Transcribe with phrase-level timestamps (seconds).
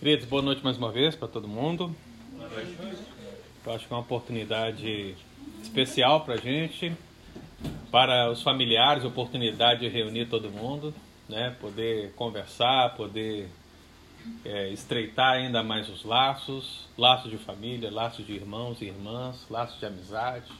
[0.00, 1.94] Queridos, boa noite mais uma vez para todo mundo.
[3.66, 5.14] Eu acho que é uma oportunidade
[5.62, 6.90] especial para a gente,
[7.90, 10.94] para os familiares, oportunidade de reunir todo mundo,
[11.28, 11.54] né?
[11.60, 13.50] poder conversar, poder
[14.42, 19.78] é, estreitar ainda mais os laços, laços de família, laços de irmãos e irmãs, laços
[19.78, 20.50] de amizade.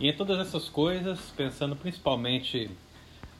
[0.00, 2.70] E em todas essas coisas, pensando principalmente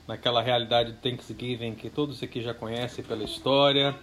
[0.06, 3.96] naquela realidade do Thanksgiving que todos aqui já conhecem pela história,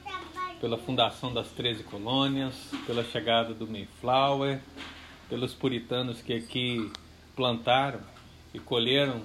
[0.61, 2.53] pela fundação das 13 colônias,
[2.85, 4.61] pela chegada do Mayflower,
[5.27, 6.91] pelos puritanos que aqui
[7.35, 7.99] plantaram
[8.53, 9.23] e colheram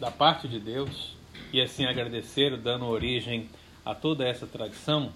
[0.00, 1.14] da parte de Deus
[1.52, 3.48] e assim agradeceram, dando origem
[3.84, 5.12] a toda essa tradição.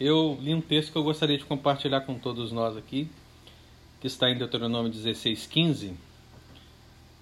[0.00, 3.08] Eu li um texto que eu gostaria de compartilhar com todos nós aqui,
[4.00, 5.94] que está em Deuteronômio 16:15,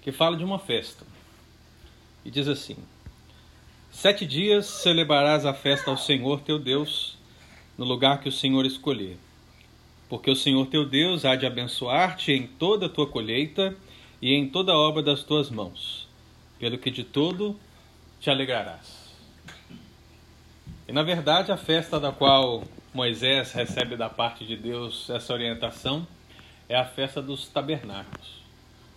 [0.01, 1.05] que fala de uma festa.
[2.25, 2.75] E diz assim:
[3.91, 7.17] Sete dias celebrarás a festa ao Senhor teu Deus,
[7.77, 9.17] no lugar que o Senhor escolher.
[10.07, 13.75] Porque o Senhor teu Deus há de abençoar-te em toda a tua colheita
[14.21, 16.07] e em toda a obra das tuas mãos,
[16.59, 17.59] pelo que de todo
[18.19, 19.05] te alegrarás.
[20.87, 26.07] E na verdade, a festa da qual Moisés recebe da parte de Deus essa orientação
[26.69, 28.43] é a festa dos tabernáculos,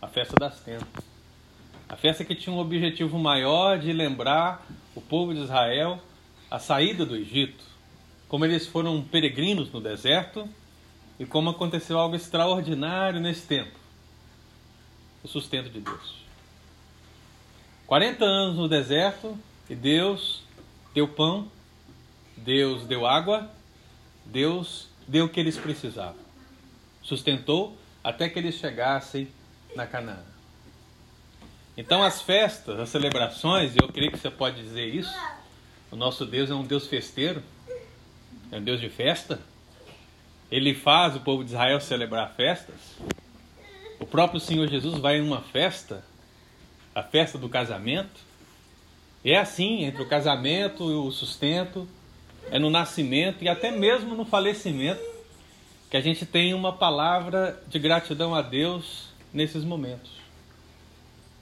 [0.00, 0.86] a festa das tendas.
[1.88, 5.98] A festa que tinha um objetivo maior de lembrar o povo de Israel
[6.50, 7.64] a saída do Egito,
[8.28, 10.48] como eles foram peregrinos no deserto
[11.18, 13.78] e como aconteceu algo extraordinário nesse tempo
[15.22, 16.18] o sustento de Deus.
[17.86, 19.36] 40 anos no deserto
[19.68, 20.42] e Deus
[20.94, 21.50] deu pão,
[22.36, 23.50] Deus deu água,
[24.24, 26.20] Deus deu o que eles precisavam.
[27.02, 29.28] Sustentou até que eles chegassem
[29.74, 30.22] na Canaã.
[31.76, 35.14] Então as festas, as celebrações, eu creio que você pode dizer isso.
[35.90, 37.42] O nosso Deus é um Deus festeiro,
[38.50, 39.40] é um Deus de festa.
[40.50, 42.96] Ele faz o povo de Israel celebrar festas.
[44.00, 46.02] O próprio Senhor Jesus vai em uma festa,
[46.94, 48.20] a festa do casamento.
[49.24, 51.86] É assim, entre o casamento e o sustento,
[52.50, 55.02] é no nascimento e até mesmo no falecimento,
[55.90, 60.10] que a gente tem uma palavra de gratidão a Deus nesses momentos.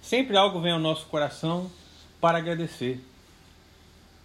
[0.01, 1.71] Sempre algo vem ao nosso coração
[2.21, 3.01] para agradecer.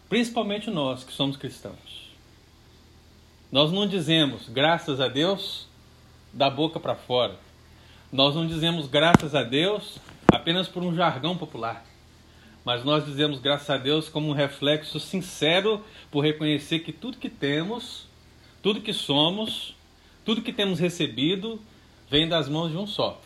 [0.09, 2.10] Principalmente nós que somos cristãos.
[3.51, 5.67] Nós não dizemos graças a Deus
[6.31, 7.37] da boca para fora.
[8.09, 9.97] Nós não dizemos graças a Deus
[10.31, 11.85] apenas por um jargão popular.
[12.63, 17.29] Mas nós dizemos graças a Deus como um reflexo sincero por reconhecer que tudo que
[17.29, 18.07] temos,
[18.63, 19.75] tudo que somos,
[20.23, 21.59] tudo que temos recebido
[22.09, 23.19] vem das mãos de um só,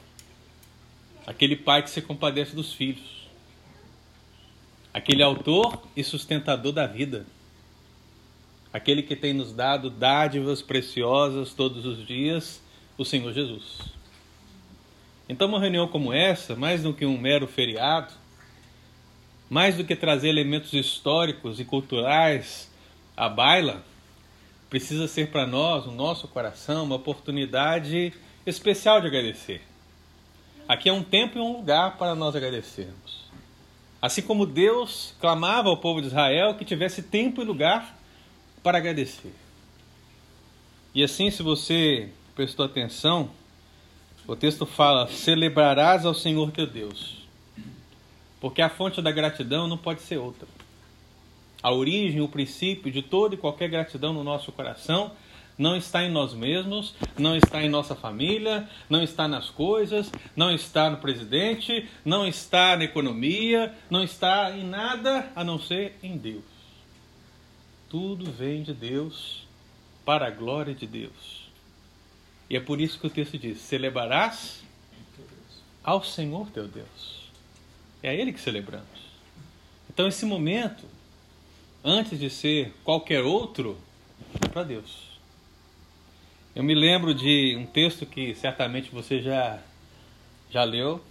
[1.28, 3.28] aquele pai que se compadece dos filhos,
[4.94, 7.26] aquele autor e sustentador da vida,
[8.76, 12.62] aquele que tem nos dado dádivas preciosas todos os dias,
[12.98, 13.80] o Senhor Jesus.
[15.30, 18.14] Então, uma reunião como essa, mais do que um mero feriado,
[19.50, 22.70] mais do que trazer elementos históricos e culturais
[23.16, 23.82] à baila,
[24.70, 28.12] precisa ser para nós, no nosso coração, uma oportunidade
[28.46, 29.62] especial de agradecer.
[30.68, 33.24] Aqui é um tempo e um lugar para nós agradecermos.
[34.02, 38.04] Assim como Deus clamava ao povo de Israel que tivesse tempo e lugar
[38.66, 39.32] para agradecer.
[40.96, 43.30] E assim, se você prestou atenção,
[44.26, 47.28] o texto fala: celebrarás ao Senhor teu Deus.
[48.42, 50.48] Porque a fonte da gratidão não pode ser outra.
[51.62, 55.12] A origem, o princípio de toda e qualquer gratidão no nosso coração
[55.56, 60.52] não está em nós mesmos, não está em nossa família, não está nas coisas, não
[60.52, 66.18] está no presidente, não está na economia, não está em nada a não ser em
[66.18, 66.55] Deus.
[67.98, 69.48] Tudo vem de Deus
[70.04, 71.50] para a glória de Deus.
[72.50, 74.62] E é por isso que o texto diz: celebrarás
[75.82, 77.32] ao Senhor teu Deus.
[78.04, 78.86] É a Ele que celebramos.
[79.90, 80.84] Então, esse momento,
[81.86, 83.78] antes de ser qualquer outro,
[84.44, 85.18] é para Deus.
[86.54, 89.64] Eu me lembro de um texto que certamente você já,
[90.52, 91.02] já leu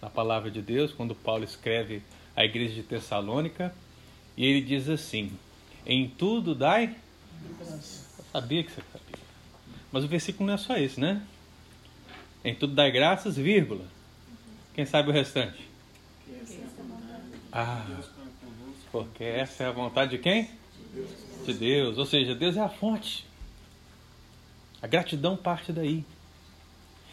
[0.00, 2.00] na palavra de Deus, quando Paulo escreve
[2.36, 3.74] à igreja de Tessalônica,
[4.36, 5.36] e ele diz assim:
[5.88, 6.94] Em tudo dai.
[7.60, 9.24] Eu sabia que você sabia.
[9.90, 11.22] Mas o versículo não é só esse, né?
[12.44, 13.86] Em tudo dai graças, vírgula.
[14.74, 15.66] Quem sabe o restante?
[17.50, 17.86] Ah,
[18.92, 20.50] porque essa é a vontade de quem?
[21.46, 21.96] De Deus.
[21.96, 23.26] Ou seja, Deus é a fonte.
[24.82, 26.04] A gratidão parte daí.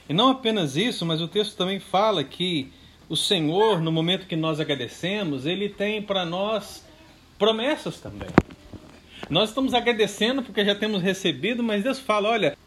[0.08, 2.72] E não apenas isso, mas o texto também fala que
[3.08, 6.86] o Senhor, no momento que nós agradecemos, ele tem para nós
[7.40, 8.30] promessas também.
[9.30, 12.58] Nós estamos agradecendo porque já temos recebido, mas Deus fala: olha,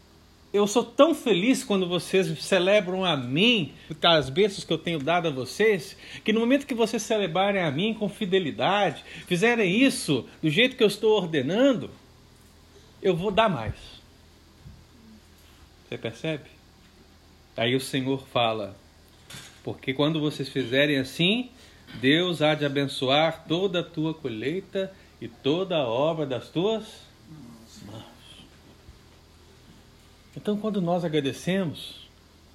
[0.53, 3.73] eu sou tão feliz quando vocês celebram a mim,
[4.03, 7.71] as bênçãos que eu tenho dado a vocês, que no momento que vocês celebrarem a
[7.71, 11.91] mim com fidelidade, fizerem isso do jeito que eu estou ordenando,
[13.01, 13.75] eu vou dar mais.
[15.89, 16.45] Você percebe?
[17.57, 18.77] Aí o Senhor fala:
[19.63, 21.51] porque quando vocês fizerem assim,
[22.01, 27.09] Deus há de abençoar toda a tua colheita e toda a obra das tuas
[30.37, 32.09] Então, quando nós agradecemos,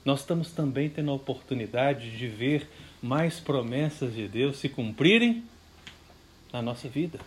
[0.06, 2.69] nós estamos também tendo a oportunidade de ver
[3.01, 5.44] mais promessas de Deus se cumprirem
[6.51, 7.19] na nossa vida.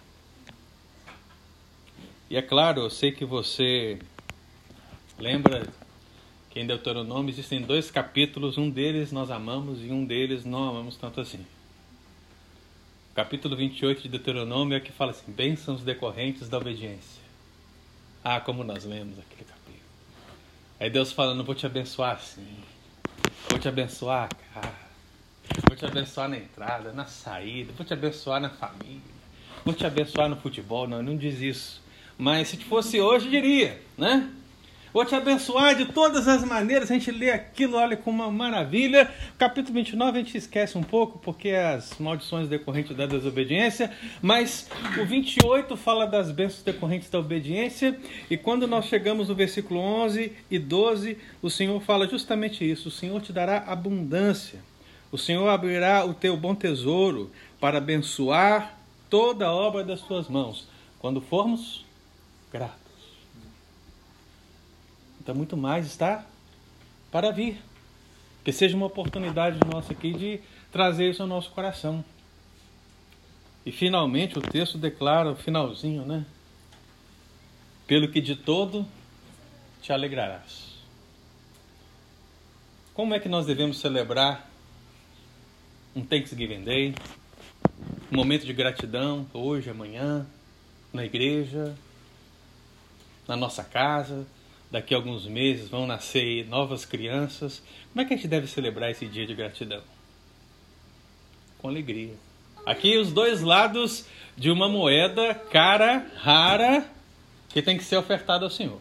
[2.31, 3.99] E é claro, eu sei que você
[5.19, 5.69] lembra
[6.49, 10.97] que em Deuteronômio existem dois capítulos, um deles nós amamos e um deles não amamos
[10.97, 11.45] tanto assim.
[13.17, 17.23] Capítulo 28 de Deuteronômio é que fala assim: bênçãos decorrentes da obediência.
[18.23, 19.89] Ah, como nós lemos aquele capítulo.
[20.79, 22.47] Aí Deus falando, vou te abençoar assim.
[23.49, 24.75] Vou te abençoar, cara.
[25.67, 27.73] Vou te abençoar na entrada, na saída.
[27.75, 29.01] Vou te abençoar na família.
[29.65, 30.87] Vou te abençoar no futebol.
[30.87, 31.83] Não, não diz isso.
[32.19, 34.31] Mas se fosse hoje, diria, né?
[34.97, 36.91] Vou te abençoar de todas as maneiras.
[36.91, 39.13] A gente lê aquilo, olha como uma maravilha.
[39.37, 43.93] Capítulo 29 a gente esquece um pouco, porque as maldições decorrentes da desobediência.
[44.23, 47.95] Mas o 28 fala das bênçãos decorrentes da obediência.
[48.31, 52.91] E quando nós chegamos no versículo 11 e 12, o Senhor fala justamente isso: O
[52.91, 54.61] Senhor te dará abundância.
[55.13, 58.79] O Senhor abrirá o teu bom tesouro para abençoar
[59.11, 60.67] toda a obra das tuas mãos.
[60.99, 61.85] Quando formos
[62.51, 62.86] gratos.
[65.27, 66.25] Então, muito mais está
[67.11, 67.61] para vir.
[68.45, 70.41] Que seja uma oportunidade nossa aqui de
[70.71, 72.05] trazer isso ao nosso coração.
[73.65, 76.25] E finalmente o texto declara, o finalzinho, né?
[77.89, 78.87] Pelo que de todo
[79.83, 80.77] te alegrarás.
[82.95, 84.49] Como é que nós devemos celebrar
[85.97, 86.95] um Thanksgiving Day?
[88.13, 90.25] Um momento de gratidão, hoje, amanhã,
[90.93, 91.77] na igreja,
[93.27, 94.25] na nossa casa,
[94.71, 97.63] daqui a alguns meses vão nascer novas crianças.
[97.93, 99.83] Como é que a gente deve celebrar esse dia de gratidão?
[101.59, 102.15] Com alegria.
[102.65, 106.85] Aqui os dois lados de uma moeda cara, rara,
[107.49, 108.81] que tem que ser ofertada ao Senhor.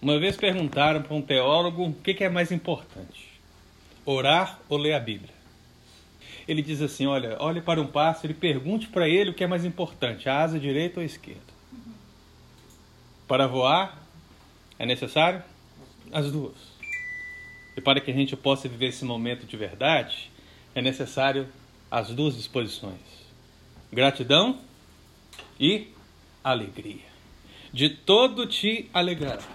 [0.00, 3.40] Uma vez perguntaram para um teólogo o que é mais importante:
[4.04, 5.34] orar ou ler a Bíblia?
[6.46, 9.46] Ele diz assim: olha, olhe para um pássaro e pergunte para ele o que é
[9.46, 11.57] mais importante, a asa direita ou a esquerda.
[13.28, 14.02] Para voar
[14.78, 15.42] é necessário
[16.10, 16.56] as duas.
[17.76, 20.30] E para que a gente possa viver esse momento de verdade,
[20.74, 21.46] é necessário
[21.90, 23.00] as duas disposições:
[23.92, 24.58] gratidão
[25.60, 25.88] e
[26.42, 27.06] alegria.
[27.72, 29.46] De todo te alegrarás.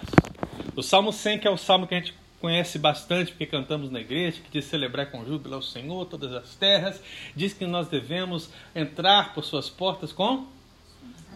[0.75, 4.01] O Salmo 100, que é o salmo que a gente conhece bastante porque cantamos na
[4.01, 7.01] igreja, que diz celebrar com júbilo ao Senhor todas as terras,
[7.35, 10.45] diz que nós devemos entrar por suas portas com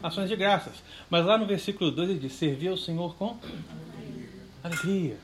[0.02, 0.84] ações de graças.
[1.10, 3.38] Mas lá no versículo 2 ele diz: servir ao Senhor com
[4.64, 5.18] alegria.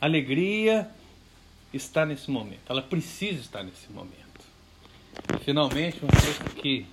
[0.00, 0.90] Alegria
[1.72, 4.16] está nesse momento, ela precisa estar nesse momento.
[5.44, 6.86] Finalmente, um texto que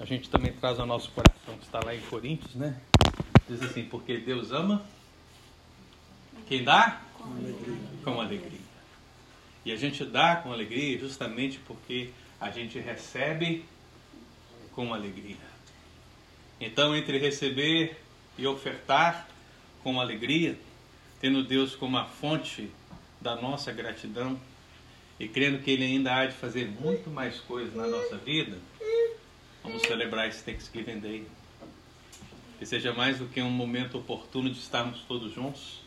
[0.00, 2.80] a gente também traz ao nosso coração, que está lá em Coríntios, né?
[3.48, 4.84] Diz assim: Porque Deus ama
[6.46, 7.00] quem dá?
[7.14, 7.76] Com alegria.
[8.02, 8.60] Com alegria.
[9.64, 13.64] E a gente dá com alegria justamente porque a gente recebe
[14.74, 15.36] com alegria.
[16.60, 17.96] Então, entre receber
[18.36, 19.28] e ofertar
[19.82, 20.58] com alegria,
[21.20, 22.70] tendo Deus como a fonte
[23.20, 24.38] da nossa gratidão
[25.18, 28.58] e crendo que Ele ainda há de fazer muito mais coisas na nossa vida,
[29.62, 31.26] vamos celebrar esse Thanksgiving Day.
[32.58, 35.80] Que seja mais do que um momento oportuno de estarmos todos juntos,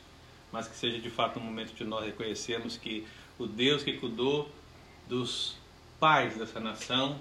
[0.52, 3.06] mas que seja de fato um momento de nós reconhecermos que
[3.38, 4.52] o Deus que cuidou
[5.08, 5.56] dos
[6.00, 7.20] pais dessa nação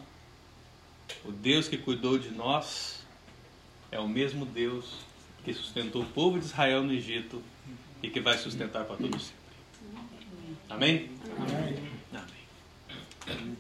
[1.25, 3.05] o Deus que cuidou de nós
[3.91, 4.85] é o mesmo Deus
[5.45, 7.43] que sustentou o povo de Israel no Egito
[8.03, 9.47] e que vai sustentar para todos sempre.
[10.69, 11.11] Amém?
[11.39, 11.91] Amém.
[12.13, 13.39] Amém.
[13.41, 13.57] Amém.